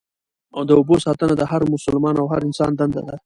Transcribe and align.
د 0.67 0.69
اوبو 0.77 0.95
ساتنه 1.05 1.33
د 1.37 1.41
هر 1.51 1.61
مسلمان 1.73 2.15
او 2.21 2.27
هر 2.33 2.41
انسان 2.47 2.71
دنده 2.79 3.01
ده. 3.07 3.15